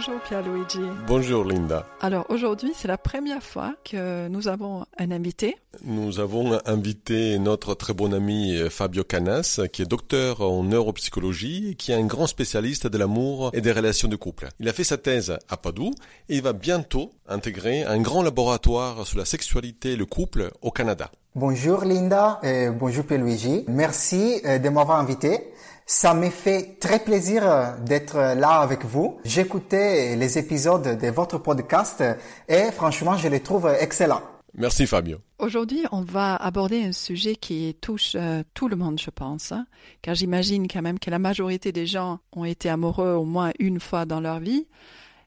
[0.00, 0.80] Bonjour Pierluigi.
[1.06, 1.84] Bonjour Linda.
[2.00, 5.58] Alors aujourd'hui, c'est la première fois que nous avons un invité.
[5.84, 11.72] Nous avons invité notre très bon ami euh, Fabio Canas, qui est docteur en neuropsychologie
[11.72, 14.48] et qui est un grand spécialiste de l'amour et des relations de couple.
[14.58, 15.92] Il a fait sa thèse à Padoue
[16.30, 20.70] et il va bientôt intégrer un grand laboratoire sur la sexualité et le couple au
[20.70, 21.10] Canada.
[21.34, 23.66] Bonjour Linda et bonjour Pierluigi.
[23.68, 25.52] Merci euh, de m'avoir invité.
[25.92, 29.18] Ça me fait très plaisir euh, d'être là avec vous.
[29.24, 32.04] J'écoutais les épisodes de votre podcast
[32.48, 34.22] et franchement, je les trouve excellents.
[34.54, 35.18] Merci Fabio.
[35.40, 39.66] Aujourd'hui, on va aborder un sujet qui touche euh, tout le monde, je pense, hein,
[40.00, 43.80] car j'imagine quand même que la majorité des gens ont été amoureux au moins une
[43.80, 44.68] fois dans leur vie.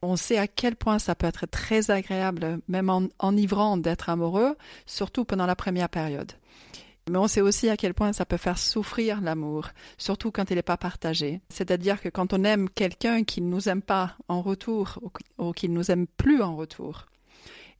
[0.01, 4.55] On sait à quel point ça peut être très agréable, même en, enivrant d'être amoureux,
[4.85, 6.31] surtout pendant la première période.
[7.09, 10.55] Mais on sait aussi à quel point ça peut faire souffrir l'amour, surtout quand il
[10.55, 11.41] n'est pas partagé.
[11.49, 14.99] C'est-à-dire que quand on aime quelqu'un qui ne nous aime pas en retour
[15.37, 17.07] ou, qui ne nous aime plus en retour.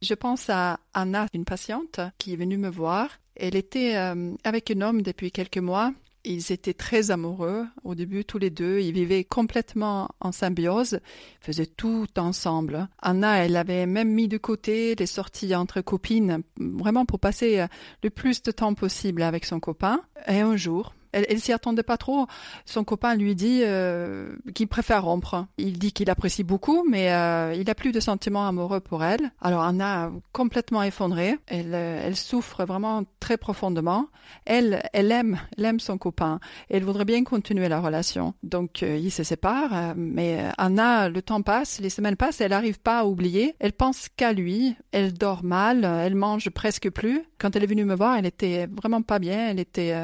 [0.02, 3.08] Je pense à Anna, une patiente qui est venue me voir.
[3.36, 5.92] Elle était euh, avec un homme depuis quelques mois
[6.24, 8.80] ils étaient très amoureux au début, tous les deux.
[8.80, 11.00] Ils vivaient complètement en symbiose,
[11.40, 12.88] faisaient tout ensemble.
[13.00, 17.66] Anna, elle avait même mis de côté les sorties entre copines, vraiment pour passer
[18.02, 20.00] le plus de temps possible avec son copain.
[20.26, 22.26] Et un jour, elle, s'y attendait pas trop.
[22.64, 25.46] Son copain lui dit euh, qu'il préfère rompre.
[25.58, 29.30] Il dit qu'il apprécie beaucoup, mais euh, il a plus de sentiments amoureux pour elle.
[29.40, 34.08] Alors Anna, complètement effondrée, elle, euh, elle souffre vraiment très profondément.
[34.44, 36.40] Elle, elle aime, elle aime son copain.
[36.68, 38.34] elle voudrait bien continuer la relation.
[38.42, 43.00] Donc ils se séparent, mais Anna, le temps passe, les semaines passent, elle n'arrive pas
[43.00, 43.54] à oublier.
[43.60, 44.76] Elle pense qu'à lui.
[44.92, 47.22] Elle dort mal, elle mange presque plus.
[47.38, 49.50] Quand elle est venue me voir, elle était vraiment pas bien.
[49.50, 49.94] Elle était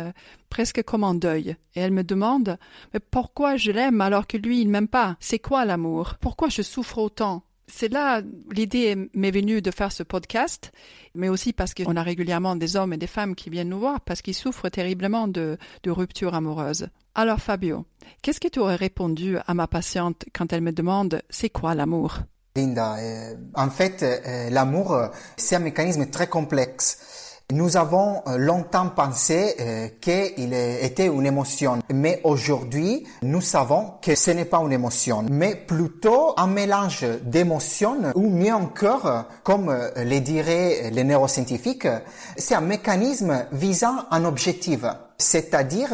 [0.51, 2.59] presque comme en deuil, et elle me demande
[2.93, 5.17] Mais pourquoi je l'aime alors que lui il m'aime pas?
[5.21, 6.17] C'est quoi l'amour?
[6.21, 10.73] Pourquoi je souffre autant c'est là l'idée m'est venue de faire ce podcast,
[11.15, 14.01] mais aussi parce qu'on a régulièrement des hommes et des femmes qui viennent nous voir
[14.01, 16.89] parce qu'ils souffrent terriblement de, de ruptures amoureuses.
[17.15, 17.87] Alors Fabio,
[18.23, 22.19] qu'est-ce que tu aurais répondu à ma patiente quand elle me demande c'est quoi l'amour
[22.57, 24.99] Linda, euh, en fait, euh, l'amour,
[25.37, 27.30] c'est un mécanisme très complexe.
[27.53, 34.15] Nous avons euh, longtemps pensé euh, qu'il était une émotion, mais aujourd'hui, nous savons que
[34.15, 39.91] ce n'est pas une émotion, mais plutôt un mélange d'émotions, ou mieux encore, comme euh,
[39.97, 41.89] le diraient les neuroscientifiques,
[42.37, 44.85] c'est un mécanisme visant un objectif
[45.19, 45.91] c'est-à-dire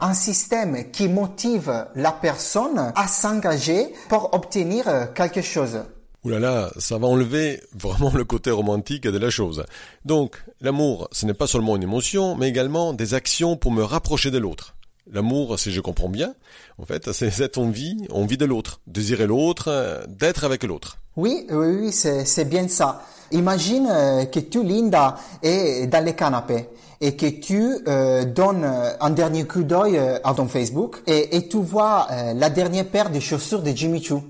[0.00, 5.82] un système qui motive la personne à s'engager pour obtenir quelque chose.
[6.24, 9.64] Ouh là là, ça va enlever vraiment le côté romantique de la chose.
[10.04, 14.30] Donc, l'amour, ce n'est pas seulement une émotion, mais également des actions pour me rapprocher
[14.30, 14.76] de l'autre.
[15.10, 16.34] L'amour, si je comprends bien,
[16.78, 20.98] en fait, c'est cette envie, envie de l'autre, désirer l'autre, d'être avec l'autre.
[21.16, 23.02] Oui, oui, oui, c'est bien ça.
[23.32, 26.68] Imagine euh, que tu, Linda, es dans le canapé
[27.00, 28.64] et que tu euh, donnes
[29.00, 33.18] un dernier coup d'œil euh, à ton Facebook et tu vois la dernière paire de
[33.18, 34.22] chaussures de Jimmy Choo.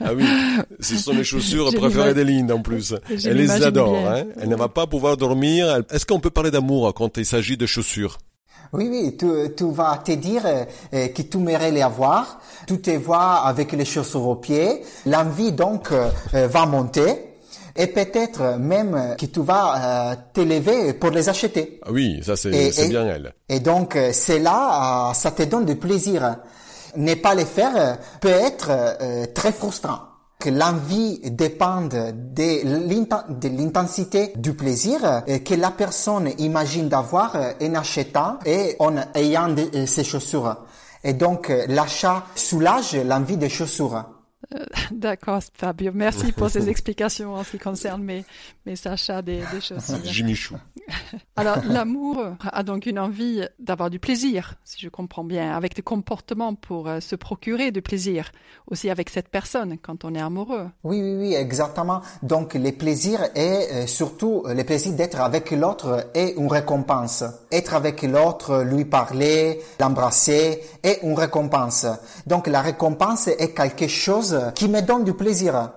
[0.00, 0.24] Ah oui,
[0.80, 2.94] ce sont mes chaussures préférées d'Eline en plus.
[3.08, 3.96] Elle les adore.
[3.96, 4.24] Hein.
[4.40, 5.82] Elle ne va pas pouvoir dormir.
[5.90, 8.18] Est-ce qu'on peut parler d'amour quand il s'agit de chaussures?
[8.72, 9.26] Oui, oui, tu,
[9.56, 12.40] tu vas te dire euh, que tu aimerais les avoir.
[12.66, 14.82] Tu te vois avec les chaussures aux pieds.
[15.06, 16.10] L'envie donc euh,
[16.48, 17.24] va monter.
[17.76, 21.80] Et peut-être même que tu vas euh, t'élever pour les acheter.
[21.86, 22.50] Ah oui, ça c'est
[22.88, 23.32] bien elle.
[23.48, 26.38] Et donc c'est là, ça te donne du plaisir
[26.96, 30.00] ne pas les faire euh, peut être euh, très frustrant.
[30.38, 38.38] Que l'envie dépende de l'intensité du plaisir euh, que la personne imagine d'avoir en achetant
[38.46, 39.54] et en ayant
[39.86, 40.56] ses chaussures.
[41.02, 44.04] Et donc l'achat soulage l'envie des chaussures.
[44.54, 45.92] Euh, d'accord, Fabio.
[45.94, 48.24] Merci pour ces explications en ce qui concerne mes,
[48.66, 49.98] mes achats des, des chaussures.
[50.04, 50.56] Jimmy Chou.
[51.36, 55.82] Alors, l'amour a donc une envie d'avoir du plaisir, si je comprends bien, avec des
[55.82, 58.32] comportements pour euh, se procurer du plaisir,
[58.66, 60.68] aussi avec cette personne quand on est amoureux.
[60.84, 62.00] Oui, oui, oui, exactement.
[62.22, 67.24] Donc, les plaisirs et euh, surtout le plaisir d'être avec l'autre est une récompense.
[67.52, 71.86] Être avec l'autre, lui parler, l'embrasser est une récompense.
[72.26, 75.70] Donc, la récompense est quelque chose qui me donne du plaisir.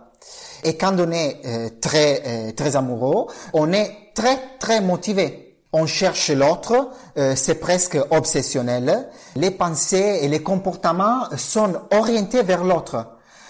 [0.64, 5.58] Et quand on est euh, très euh, très amoureux, on est très très motivé.
[5.74, 9.08] On cherche l'autre, euh, c'est presque obsessionnel.
[9.36, 13.08] Les pensées et les comportements sont orientés vers l'autre.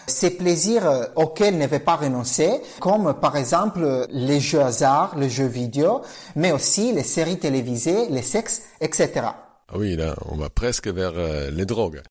[0.08, 5.46] Ces plaisirs auxquels ne veut pas renoncer, comme par exemple les jeux hasard, les jeux
[5.46, 6.02] vidéo,
[6.36, 9.12] mais aussi les séries télévisées, les sexes, etc.
[9.24, 11.14] Ah oui, là, on va presque vers
[11.52, 12.02] les drogues.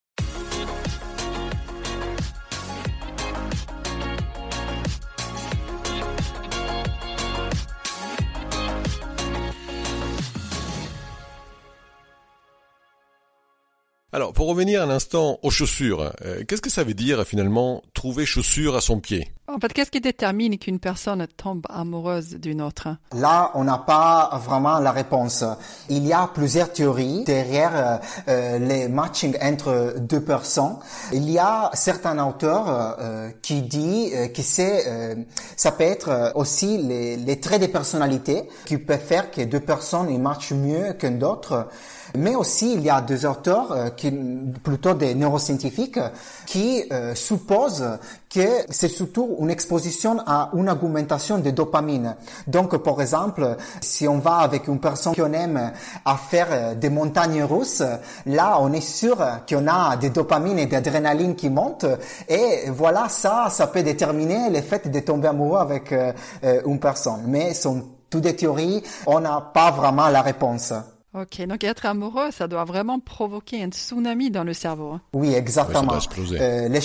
[14.12, 18.26] Alors, pour revenir un instant aux chaussures, euh, qu'est-ce que ça veut dire finalement trouver
[18.26, 19.32] chaussures à son pied?
[19.52, 24.40] En fait, qu'est-ce qui détermine qu'une personne tombe amoureuse d'une autre Là, on n'a pas
[24.44, 25.44] vraiment la réponse.
[25.88, 27.96] Il y a plusieurs théories derrière euh,
[28.28, 30.76] euh, les matching entre deux personnes.
[31.12, 35.16] Il y a certains auteurs euh, qui disent que c'est,
[35.56, 40.10] ça peut être aussi les, les traits de personnalité qui peuvent faire que deux personnes
[40.10, 41.68] ils matchent mieux qu'une autre.
[42.16, 46.00] Mais aussi, il y a des auteurs, euh, qui, plutôt des neuroscientifiques,
[46.46, 47.98] qui euh, supposent
[48.32, 52.16] que c'est surtout une exposition à une augmentation de dopamine.
[52.46, 55.72] Donc, par exemple, si on va avec une personne qu'on aime
[56.04, 57.82] à faire euh, des montagnes russes,
[58.26, 59.16] là, on est sûr
[59.48, 61.86] qu'on a des dopamines et d'adrénaline qui montent.
[62.28, 65.94] Et voilà, ça, ça peut déterminer le fait de tomber amoureux avec
[66.64, 67.22] une personne.
[67.26, 70.72] Mais sont toutes des théories, on n'a pas vraiment la réponse.
[71.12, 74.92] Ok, donc être amoureux, ça doit vraiment provoquer un tsunami dans le cerveau.
[74.92, 75.00] Hein.
[75.12, 75.94] Oui, exactement.
[75.94, 76.80] Euh, les,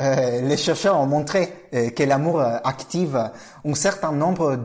[0.00, 3.30] euh, les, chercheurs ont montré euh, que l'amour active
[3.64, 4.58] un certain nombre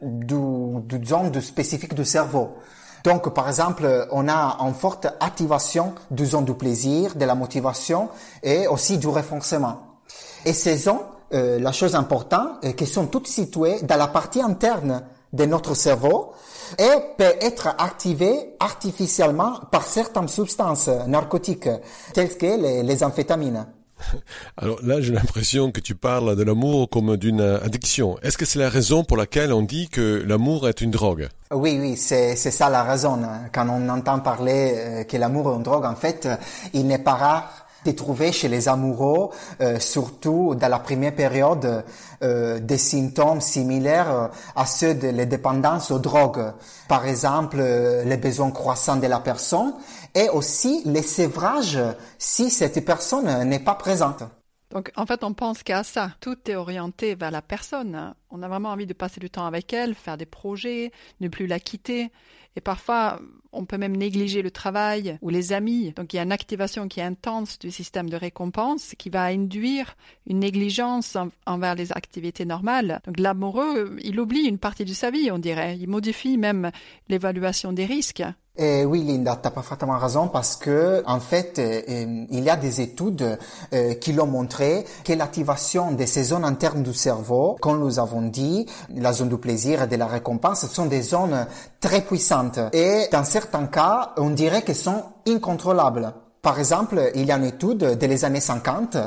[0.00, 2.56] de, de zones spécifiques du cerveau.
[3.02, 8.10] Donc, par exemple, on a une forte activation du zone du plaisir, de la motivation
[8.44, 9.98] et aussi du renforcement.
[10.44, 11.00] Et ces zones,
[11.32, 16.32] la chose importante, euh, qui sont toutes situées dans la partie interne de notre cerveau,
[16.78, 21.68] et peut être activé artificiellement par certaines substances narcotiques
[22.14, 23.66] telles que les, les amphétamines.
[24.56, 28.18] Alors là, j'ai l'impression que tu parles de l'amour comme d'une addiction.
[28.22, 31.28] Est-ce que c'est la raison pour laquelle on dit que l'amour est une drogue?
[31.50, 33.20] Oui, oui, c'est ça la raison.
[33.52, 36.28] Quand on entend parler euh, que l'amour est une drogue, en fait,
[36.72, 39.30] il n'est pas rare de trouver chez les amoureux,
[39.60, 41.84] euh, surtout dans la première période,
[42.22, 46.52] euh, des symptômes similaires euh, à ceux de la dépendance aux drogues.
[46.88, 49.74] Par exemple, les besoins croissants de la personne
[50.14, 51.78] et aussi les sévrages
[52.18, 54.22] si cette personne n'est pas présente.
[54.70, 56.12] Donc, en fait, on pense qu'à ça.
[56.20, 58.14] Tout est orienté vers la personne.
[58.30, 61.46] On a vraiment envie de passer du temps avec elle, faire des projets, ne plus
[61.46, 62.10] la quitter.
[62.56, 63.20] Et parfois,
[63.52, 65.92] on peut même négliger le travail ou les amis.
[65.96, 69.24] Donc il y a une activation qui est intense du système de récompense qui va
[69.24, 69.96] induire
[70.26, 71.16] une négligence
[71.46, 73.00] envers les activités normales.
[73.04, 75.78] Donc l'amoureux, il oublie une partie de sa vie, on dirait.
[75.78, 76.70] Il modifie même
[77.08, 78.24] l'évaluation des risques.
[78.58, 82.56] Eh oui, Linda, tu as parfaitement raison parce que, en fait, euh, il y a
[82.56, 83.38] des études
[83.72, 88.20] euh, qui l'ont montré que l'activation de ces zones internes du cerveau, comme nous avons
[88.20, 91.46] dit, la zone du plaisir et de la récompense, sont des zones
[91.80, 96.12] très puissantes et dans certains cas, on dirait qu'elles sont incontrôlables.
[96.42, 98.98] Par exemple, il y a une étude des années 50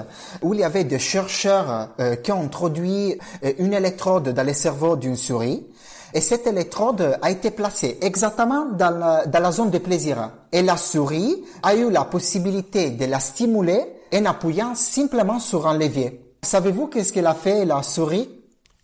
[0.41, 3.19] où il y avait des chercheurs euh, qui ont introduit
[3.59, 5.67] une électrode dans le cerveau d'une souris
[6.15, 10.31] et cette électrode a été placée exactement dans la, dans la zone de plaisir.
[10.49, 13.81] Et la souris a eu la possibilité de la stimuler
[14.13, 16.21] en appuyant simplement sur un levier.
[16.41, 18.29] Savez-vous qu'est-ce qu'elle a fait, la souris?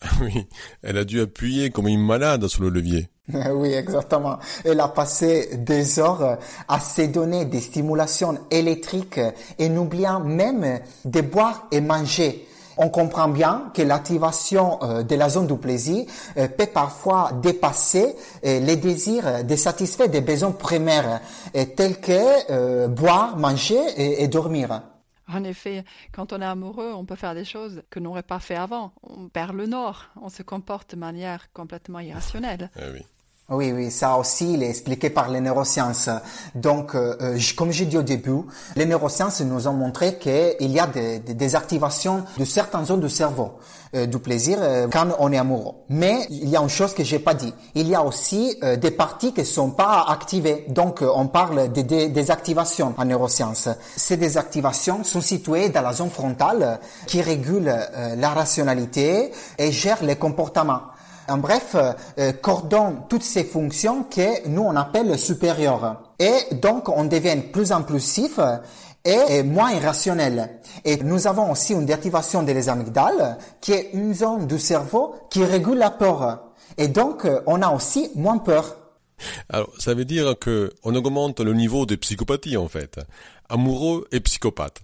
[0.20, 0.46] Oui,
[0.84, 3.08] elle a dû appuyer comme une malade sur le levier.
[3.54, 4.38] Oui, exactement.
[4.66, 9.22] Elle a passé des heures à se donner des stimulations électriques
[9.58, 12.46] et n'oubliant même de boire et manger
[12.82, 18.16] on comprend bien que l'activation euh, de la zone du plaisir euh, peut parfois dépasser
[18.44, 21.22] euh, les désirs de satisfaire des besoins primaires
[21.76, 24.82] tels que boire, manger et, dormir.
[25.28, 28.56] En effet, quand on est amoureux, on peut faire des choses que n'aurait pas fait
[28.56, 28.94] avant.
[29.04, 32.70] On perd le nord, on se comporte de manière complètement irrationnelle.
[32.78, 33.06] Eh oui.
[33.52, 36.10] Oui, oui, ça aussi, il est expliqué par les neurosciences.
[36.56, 38.44] Donc, euh, euh comme j'ai dit au début,
[38.78, 43.10] les neurosciences nous ont montré qu'il y a des, des, activations de certaines zones du
[43.10, 43.52] cerveau,
[43.94, 45.74] euh, du plaisir euh, quand on est amoureux.
[45.90, 47.54] Mais il y a une chose que j'ai pas dit.
[47.76, 50.64] Il y a aussi euh, des parties qui sont pas activées.
[50.70, 53.68] Donc, on parle de, des activations en neurosciences.
[53.98, 60.16] Ces désactivations sont situées dans la zone frontale qui régule la rationalité et gère les
[60.16, 60.84] comportements.
[61.28, 66.14] En bref, euh, coordonne toutes ces fonctions que nous on appelle supérieures.
[66.20, 68.40] Et donc on devient plus impulsif
[69.04, 70.60] et moins irrationnel.
[70.86, 75.44] Et nous avons aussi une déactivation des amygdales qui est une zone du cerveau qui
[75.44, 76.52] régule la peur.
[76.78, 78.78] Et donc on a aussi moins peur.
[79.50, 83.00] Alors, ça veut dire que on augmente le niveau de psychopathie en fait.
[83.50, 84.82] Amoureux et psychopathe.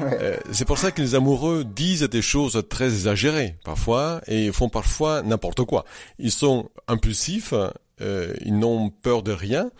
[0.00, 4.68] Euh, c'est pour ça que les amoureux disent des choses très exagérées parfois et font
[4.68, 5.84] parfois n'importe quoi.
[6.18, 7.54] Ils sont impulsifs,
[8.00, 9.70] euh, ils n'ont peur de rien.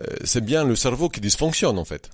[0.00, 2.10] Euh, c'est bien le cerveau qui dysfonctionne en fait.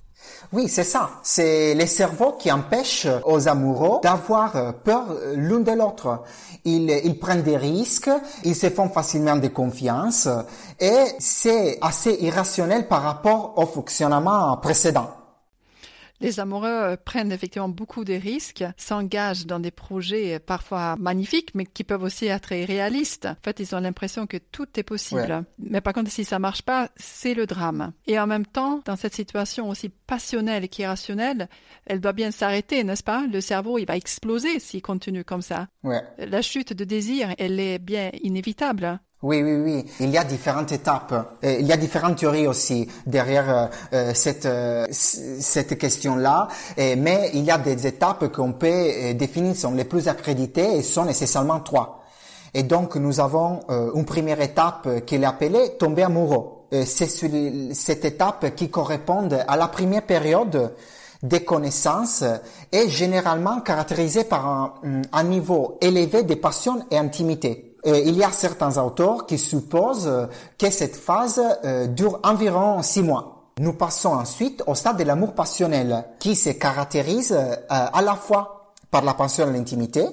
[0.53, 1.09] Oui, c'est ça.
[1.21, 6.23] C'est les cerveaux qui empêchent aux amoureux d'avoir peur l'un de l'autre.
[6.63, 8.09] Ils, ils prennent des risques,
[8.45, 10.29] ils se font facilement de confiance
[10.79, 15.22] et c'est assez irrationnel par rapport au fonctionnement précédent.
[16.23, 21.65] Les amoureux euh, prennent effectivement beaucoup de risques, s'engagent dans des projets parfois magnifiques, mais
[21.65, 23.25] qui peuvent aussi être irréalistes.
[23.25, 25.43] En fait, ils ont l'impression que tout est possible.
[25.59, 27.91] Mais par contre, si ça marche pas, c'est le drame.
[28.07, 31.49] Et en même temps, dans cette situation aussi passionnelle qu'irrationnelle,
[31.85, 33.25] elle doit bien s'arrêter, n'est-ce pas?
[33.27, 35.67] Le cerveau, il va exploser s'il continue comme ça.
[36.17, 38.99] La chute de désir, elle est bien inévitable.
[39.23, 39.85] Oui, oui, oui.
[40.01, 41.37] Il y a différentes étapes.
[41.41, 46.49] il y a différentes théories aussi derrière euh, euh, cette euh, cette question-là.
[46.77, 51.05] Mais il y a des étapes qu'on peut définir sont les plus accréditées et sont
[51.05, 52.03] nécessairement trois.
[52.53, 53.61] Et donc nous avons
[53.95, 56.65] une première étape qui est appelée tomber amoureux.
[56.85, 57.09] C'est
[57.73, 60.73] cette étape qui correspond à la première période
[61.21, 62.25] des connaissances
[62.71, 64.73] et généralement caractérisée par un,
[65.11, 67.72] un niveau élevé de passion et intimité.
[67.85, 70.25] Euh, il y a certains auteurs qui supposent euh,
[70.57, 73.49] que cette phase euh, dure environ six mois.
[73.59, 77.37] Nous passons ensuite au stade de l'amour passionnel, qui se caractérise
[77.69, 80.07] à la fois par la passion et l'intimité,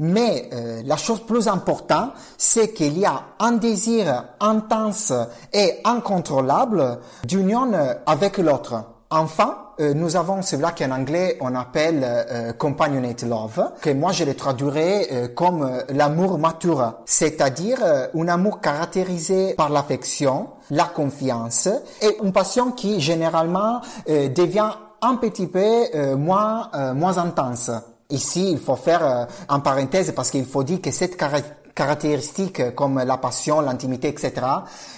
[0.00, 0.50] mais
[0.84, 5.12] la chose plus importante, c'est qu'il y a un désir intense
[5.52, 7.70] et incontrôlable d'union
[8.06, 8.82] avec l'autre.
[9.08, 14.24] Enfin, euh, nous avons cela qu'en anglais on appelle euh, companionate love, que moi je
[14.24, 17.78] le traduirais euh, comme l'amour mature, c'est-à-dire
[18.14, 21.68] un amour caractérisé par l'affection, la confiance
[22.02, 24.70] et une passion qui généralement devient
[25.00, 27.70] un petit peu moins moins intense.
[28.10, 32.98] Ici, il faut faire en parenthèse parce qu'il faut dire que cette caractéristique caractéristiques comme
[32.98, 34.32] la passion, l'intimité, etc.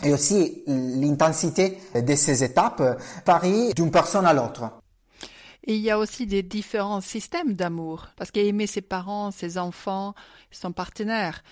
[0.02, 2.82] Et aussi l'intensité de ces étapes
[3.26, 4.70] varie d'une personne à l'autre.
[5.64, 10.14] Il y a aussi des différents systèmes d'amour, parce qu'aimer ses parents, ses enfants,
[10.50, 11.44] son partenaire,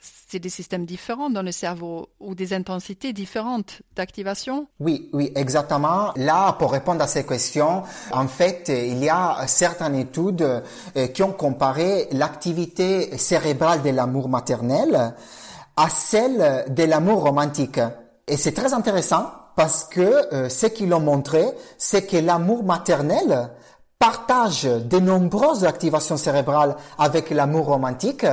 [0.00, 6.12] c'est des systèmes différents dans le cerveau ou des intensités différentes d'activation Oui, oui, exactement.
[6.16, 7.82] Là, pour répondre à ces questions,
[8.12, 14.28] en fait, il y a certaines études euh, qui ont comparé l'activité cérébrale de l'amour
[14.28, 15.14] maternel
[15.76, 17.80] à celle de l'amour romantique.
[18.26, 20.00] Et c'est très intéressant parce que
[20.34, 21.44] euh, ce qu'ils ont montré,
[21.78, 23.50] c'est que l'amour maternel
[23.98, 28.26] partage de nombreuses activations cérébrales avec l'amour romantique,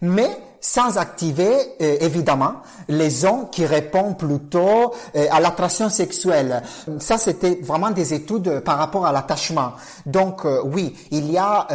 [0.00, 0.28] mais
[0.66, 2.54] sans activer euh, évidemment
[2.88, 6.60] les zones qui répondent plutôt euh, à l'attraction sexuelle.
[6.98, 9.72] Ça, c'était vraiment des études par rapport à l'attachement.
[10.06, 11.68] Donc euh, oui, il y a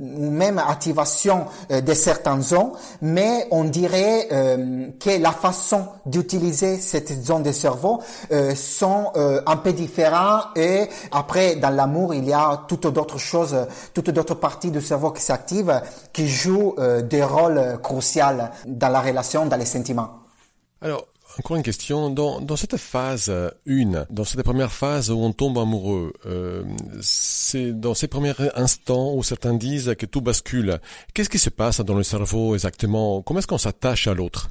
[0.00, 4.28] même activation de certaines zones, mais on dirait
[4.98, 8.00] que la façon d'utiliser cette zone de cerveau
[8.54, 9.12] sont
[9.46, 13.56] un peu différentes et après dans l'amour il y a toutes d'autres choses,
[13.94, 15.80] toutes d'autres parties du cerveau qui s'activent
[16.12, 20.20] qui jouent des rôles cruciaux dans la relation, dans les sentiments.
[20.80, 21.06] Alors,
[21.38, 22.10] encore une question.
[22.10, 23.30] Dans, dans cette phase
[23.68, 26.64] 1, dans cette première phase où on tombe amoureux, euh,
[27.00, 30.78] c'est dans ces premiers instants où certains disent que tout bascule.
[31.14, 33.22] Qu'est-ce qui se passe dans le cerveau exactement?
[33.22, 34.48] Comment est-ce qu'on s'attache à l'autre?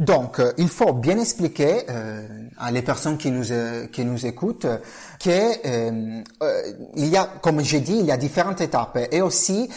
[0.00, 2.26] Donc, euh, il faut bien expliquer euh,
[2.56, 4.66] à les personnes qui nous euh, qui nous écoutent
[5.22, 6.24] que
[6.96, 9.68] il y a, comme j'ai dit, il y a différentes étapes et aussi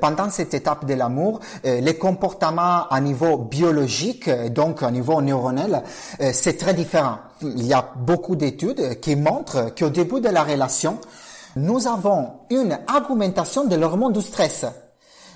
[0.00, 5.82] pendant cette étape de l'amour, les comportements à niveau biologique, donc à niveau neuronal,
[6.32, 7.18] c'est très différent.
[7.42, 10.98] Il y a beaucoup d'études qui montrent qu'au début de la relation,
[11.56, 14.66] nous avons une augmentation de l'hormone du stress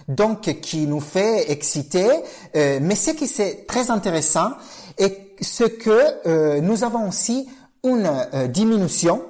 [0.08, 2.08] donc qui nous fait exciter.
[2.54, 4.52] Euh, mais ce qui est très intéressant
[4.98, 7.48] est ce que euh, nous avons aussi
[7.84, 9.22] une euh, diminution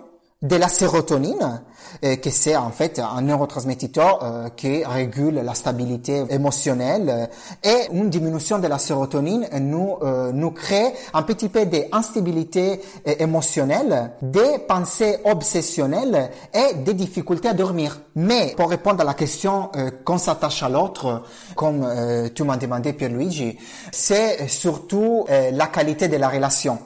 [0.42, 1.62] de la sérotonine
[2.04, 7.26] euh, que c'est en fait un neurotransmetteur euh, qui régule la stabilité émotionnelle euh,
[7.64, 9.96] et une diminution de la sérotonine nous
[10.32, 12.80] nous crée un petit peu d'instabilité
[13.18, 18.00] émotionnelle, des pensées obsessionnelles et des difficultés à dormir.
[18.14, 19.70] Mais pour répondre à la question
[20.04, 21.22] qu'on s'attache à l'autre,
[21.54, 21.86] comme
[22.34, 23.58] tu m'as demandé Pierluigi,
[23.90, 26.78] c'est surtout la qualité de la relation.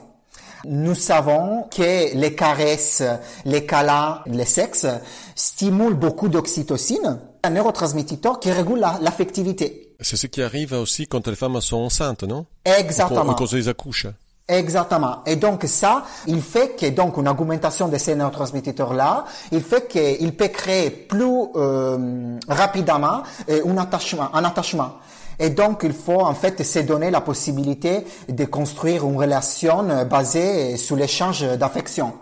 [0.65, 3.03] Nous savons que les caresses,
[3.45, 4.87] les câlins, les sexes
[5.35, 9.95] stimulent beaucoup d'oxytocine, un neurotransmetteur qui régule l'affectivité.
[9.99, 12.45] C'est ce qui arrive aussi quand les femmes sont enceintes, non?
[12.65, 13.33] Exactement.
[13.33, 14.07] Quand elles accouchent.
[14.47, 15.23] Exactement.
[15.25, 20.35] Et donc ça, il fait que donc une augmentation de ces neurotransmetteurs-là, il fait qu'il
[20.35, 24.93] peut créer plus euh, rapidement euh, un attachement, un attachement.
[25.43, 30.05] Et donc, il faut en fait se donner la possibilité de construire une relation euh,
[30.05, 32.13] basée sur l'échange d'affection.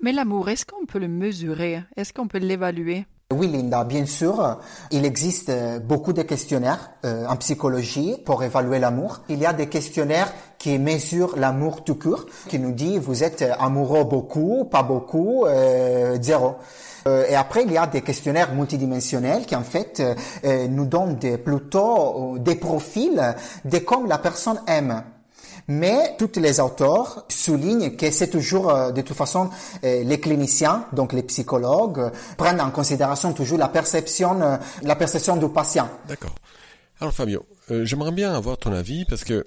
[0.00, 1.84] Mais l'amour, est-ce qu'on peut le mesurer?
[1.96, 3.04] Est-ce qu'on peut l'évaluer?
[3.32, 4.58] Oui, Linda, bien sûr.
[4.90, 5.52] Il existe
[5.84, 9.20] beaucoup de questionnaires euh, en psychologie pour évaluer l'amour.
[9.28, 13.44] Il y a des questionnaires qui mesurent l'amour tout court, qui nous dit vous êtes
[13.58, 16.56] amoureux beaucoup, pas beaucoup, euh, zéro.
[17.06, 20.02] Euh, et après, il y a des questionnaires multidimensionnels qui en fait
[20.44, 23.34] euh, nous donnent des, plutôt des profils
[23.64, 25.02] de comme la personne aime.
[25.70, 29.50] Mais tous les auteurs soulignent que c'est toujours, euh, de toute façon,
[29.84, 35.36] euh, les cliniciens, donc les psychologues, euh, prennent en considération toujours la perception, la perception
[35.36, 35.88] du patient.
[36.08, 36.34] D'accord.
[37.00, 39.44] Alors Fabio, j'aimerais bien avoir ton avis parce que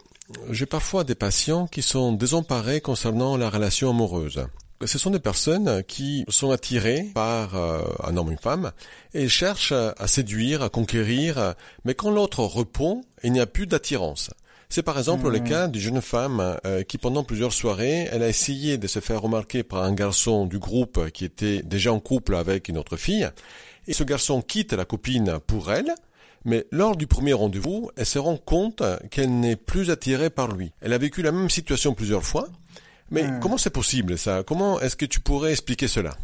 [0.49, 4.45] j'ai parfois des patients qui sont désemparés concernant la relation amoureuse.
[4.85, 8.71] Ce sont des personnes qui sont attirées par un homme ou une femme
[9.13, 11.53] et cherchent à séduire, à conquérir,
[11.85, 14.31] mais quand l'autre répond, il n'y a plus d'attirance.
[14.73, 15.43] C'est par exemple le hmm.
[15.43, 19.21] cas d'une jeune femme euh, qui pendant plusieurs soirées, elle a essayé de se faire
[19.21, 23.29] remarquer par un garçon du groupe qui était déjà en couple avec une autre fille.
[23.85, 25.93] Et ce garçon quitte la copine pour elle,
[26.43, 30.71] mais lors du premier rendez-vous, elle se rend compte qu'elle n'est plus attirée par lui.
[30.81, 32.47] Elle a vécu la même situation plusieurs fois.
[33.11, 33.41] Mais hmm.
[33.41, 34.41] comment c'est possible ça?
[34.41, 36.17] Comment est-ce que tu pourrais expliquer cela?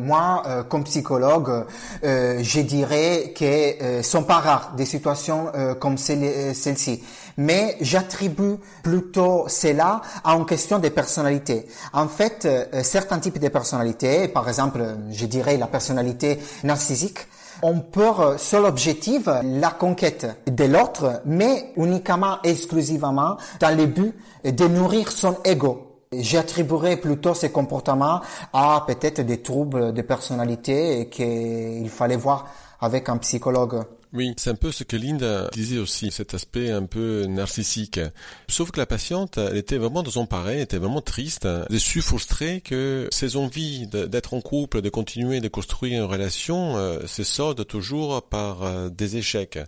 [0.00, 1.66] Moi, euh, comme psychologue,
[2.04, 7.02] euh, je dirais que euh, sont pas rares des situations euh, comme celle-ci,
[7.36, 11.66] mais j'attribue plutôt cela à une question de personnalité.
[11.92, 12.48] En fait,
[12.84, 17.18] certains types de personnalités, par exemple, je dirais la personnalité narcissique,
[17.62, 24.68] ont pour seul objectif la conquête de l'autre, mais uniquement, exclusivement dans le but de
[24.68, 25.87] nourrir son ego.
[26.12, 28.20] J'attribuerais plutôt ces comportements
[28.52, 32.48] à peut-être des troubles de personnalité qu'il fallait voir
[32.80, 33.84] avec un psychologue.
[34.14, 38.00] Oui, c'est un peu ce que Linda disait aussi, cet aspect un peu narcissique.
[38.48, 42.62] Sauf que la patiente, elle était vraiment dans son pareil, était vraiment triste, déçue, frustrée
[42.62, 47.66] que ses envies d'être en couple, de continuer, de construire une relation, euh, se soldent
[47.66, 49.58] toujours par euh, des échecs.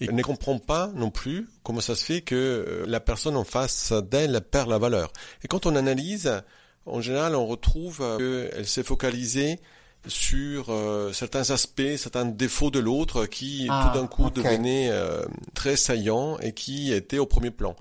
[0.00, 3.36] Et elle ne comprend pas non plus comment ça se fait que euh, la personne
[3.36, 5.12] en face d'elle perd la valeur.
[5.42, 6.42] Et quand on analyse,
[6.86, 9.58] en général, on retrouve qu'elle s'est focalisée
[10.06, 15.24] sur euh, certains aspects, certains défauts de l'autre qui ah, tout d'un coup devenaient euh,
[15.54, 17.74] très saillants et qui étaient au premier plan.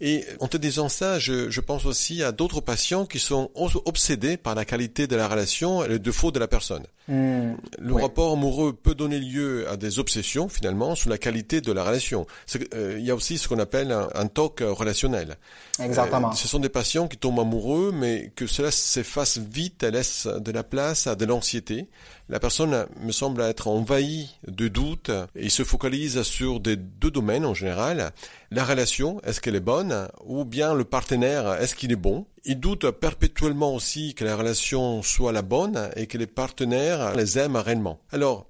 [0.00, 4.36] Et en te disant ça, je, je pense aussi à d'autres patients qui sont obsédés
[4.36, 6.84] par la qualité de la relation et les défauts de la personne.
[7.06, 7.56] Hmm.
[7.78, 11.84] le rapport amoureux peut donner lieu à des obsessions finalement sur la qualité de la
[11.84, 12.26] relation.
[12.72, 15.36] Euh, il y a aussi ce qu'on appelle un, un TOC relationnel.
[15.78, 16.30] Exactement.
[16.30, 20.26] Euh, ce sont des patients qui tombent amoureux, mais que cela s'efface vite et laisse
[20.26, 21.88] de la place à de l'anxiété.
[22.30, 27.44] La personne me semble être envahie de doutes et se focalise sur des deux domaines
[27.44, 28.12] en général.
[28.54, 32.24] La relation, est-ce qu'elle est bonne Ou bien le partenaire, est-ce qu'il est bon?
[32.44, 37.36] Il doute perpétuellement aussi que la relation soit la bonne et que les partenaires les
[37.36, 37.98] aiment réellement.
[38.12, 38.46] Alors,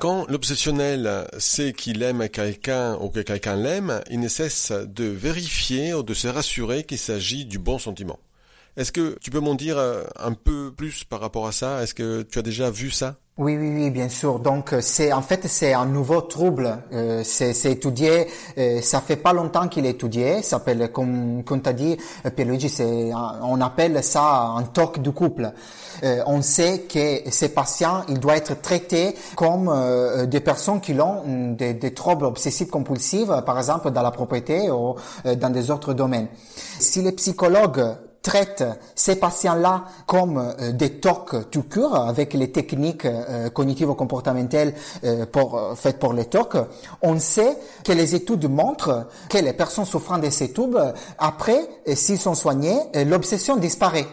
[0.00, 5.92] Quand l'obsessionnel sait qu'il aime quelqu'un ou que quelqu'un l'aime, il ne cesse de vérifier
[5.92, 8.18] ou de se rassurer qu'il s'agit du bon sentiment.
[8.78, 11.82] Est-ce que tu peux m'en dire euh, un peu plus par rapport à ça?
[11.82, 13.18] Est-ce que tu as déjà vu ça?
[13.38, 14.40] Oui, oui, oui, bien sûr.
[14.40, 16.76] Donc, euh, c'est en fait c'est un nouveau trouble.
[16.92, 18.26] Euh, c'est étudié.
[18.58, 20.42] Euh, ça fait pas longtemps qu'il est étudié.
[20.42, 21.96] Ça s'appelle, comme comme t'as dit,
[22.26, 23.10] euh, Pierluigi, c'est
[23.42, 25.52] on appelle ça un TOC du couple.
[26.02, 29.72] Euh, on sait que ces patients, ils doivent être traités comme
[30.26, 34.96] des personnes qui ont des, des troubles obsessifs compulsifs, par exemple dans la propriété ou
[35.24, 36.26] dans des autres domaines.
[36.80, 43.04] Si les psychologues traite ces patients-là comme euh, des TOC tout court avec les techniques
[43.04, 46.56] euh, cognitivo-comportementales euh, pour, faites pour les TOC,
[47.02, 52.18] on sait que les études montrent que les personnes souffrant de ces troubles, après, s'ils
[52.18, 54.06] sont soignés, l'obsession disparaît.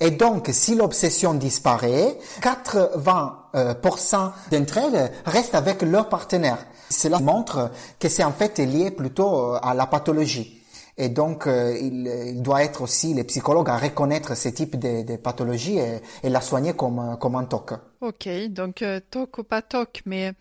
[0.00, 6.58] Et donc, si l'obsession disparaît, 80% d'entre elles restent avec leur partenaire.
[6.90, 10.63] Cela montre que c'est en fait lié plutôt à la pathologie.
[10.96, 15.78] Et donc, euh, il, doit être aussi les psychologues à reconnaître ce type de, pathologie
[15.78, 17.72] et, la soigner comme, comme un TOC.
[18.00, 20.34] Ok, donc euh, TOC ou pas TOC, mais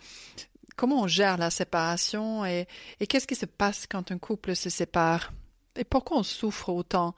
[0.76, 2.68] comment on gère la séparation et,
[3.00, 5.32] et qu'est-ce qui se passe quand un couple se sépare?
[5.76, 7.16] Et pourquoi on souffre autant?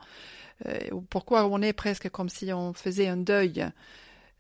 [0.66, 3.68] Euh, Pourquoi on est presque comme si on faisait un deuil?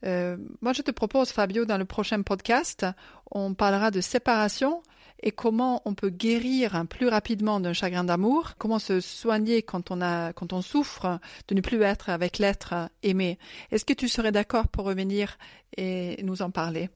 [0.05, 2.85] Euh, moi, je te propose, Fabio, dans le prochain podcast,
[3.31, 4.83] on parlera de séparation,
[5.21, 10.01] et comment on peut guérir plus rapidement d'un chagrin d'amour, comment se soigner quand on
[10.01, 13.39] a, quand on souffre de ne plus être avec l'être aimé?
[13.71, 15.37] Est-ce que tu serais d'accord pour revenir
[15.77, 16.89] et nous en parler?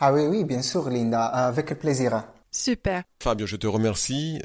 [0.00, 2.24] Ah oui, oui, bien sûr, Linda, avec plaisir.
[2.56, 3.02] Super.
[3.22, 4.38] Fabio, je te remercie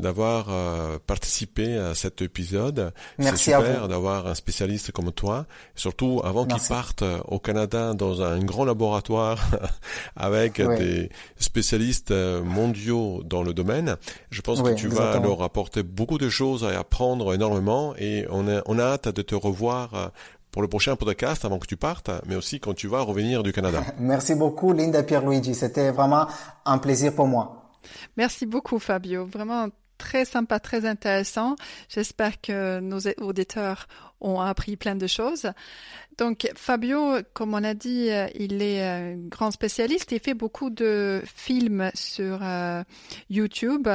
[0.00, 2.92] d'avoir euh, participé à cet épisode.
[3.18, 5.44] Merci C'est super d'avoir un spécialiste comme toi,
[5.74, 9.44] surtout avant qu'il parte au Canada dans un grand laboratoire
[10.16, 10.78] avec Oui.
[10.78, 13.96] des spécialistes euh, mondiaux dans le domaine.
[14.30, 18.46] Je pense que tu vas leur apporter beaucoup de choses à apprendre énormément et on
[18.48, 20.08] a, on a hâte de te revoir euh,
[20.50, 23.52] pour le prochain podcast avant que tu partes, mais aussi quand tu vas revenir du
[23.52, 23.82] Canada.
[23.98, 25.54] Merci beaucoup, Linda et Pierluigi.
[25.54, 26.26] C'était vraiment
[26.64, 27.70] un plaisir pour moi.
[28.16, 29.26] Merci beaucoup, Fabio.
[29.26, 31.56] Vraiment très sympa, très intéressant.
[31.88, 33.88] J'espère que nos auditeurs
[34.20, 35.50] ont appris plein de choses.
[36.18, 40.10] Donc, Fabio, comme on a dit, euh, il est un grand spécialiste.
[40.10, 42.82] Il fait beaucoup de films sur euh,
[43.30, 43.86] YouTube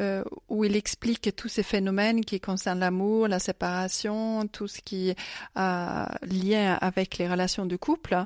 [0.00, 5.14] euh, où il explique tous ces phénomènes qui concernent l'amour, la séparation, tout ce qui
[5.54, 8.24] a lien avec les relations de couple.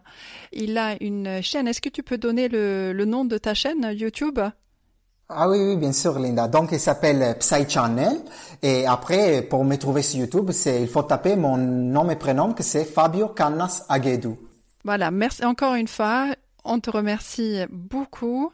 [0.52, 1.68] Il a une chaîne.
[1.68, 4.40] Est-ce que tu peux donner le nom de ta chaîne YouTube?
[5.28, 6.46] Ah oui, oui, bien sûr, Linda.
[6.48, 8.16] Donc, il s'appelle Psy Channel.
[8.62, 12.52] Et après, pour me trouver sur YouTube, c'est, il faut taper mon nom et prénom,
[12.52, 14.36] que c'est Fabio Canas Aguedu.
[14.84, 16.26] Voilà, merci encore une fois.
[16.64, 18.52] On te remercie beaucoup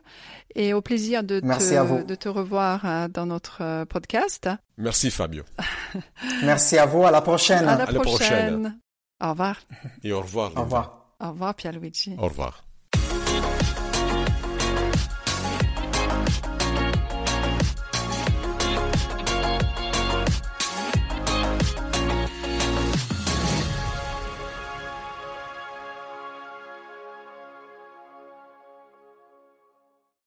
[0.55, 1.99] et au plaisir de, Merci à vous.
[2.03, 4.49] te, de te revoir euh, dans notre euh, podcast.
[4.79, 5.45] Merci Fabio.
[6.43, 7.05] Merci à vous.
[7.05, 7.69] À la prochaine.
[7.69, 8.17] À la À la prochaine.
[8.63, 8.79] prochaine.
[9.23, 9.57] Au revoir.
[10.03, 10.47] Et au revoir.
[10.49, 10.63] Au Linda.
[10.63, 11.07] revoir.
[11.21, 12.17] Au revoir, Pierluigi.
[12.19, 12.65] Au revoir.